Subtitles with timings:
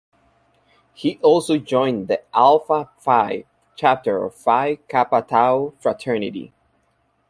[0.95, 6.51] He also joined the Alpha Phi Chapter of Phi Kappa Tau Fraternity.